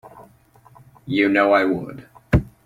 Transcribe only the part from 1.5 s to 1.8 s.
I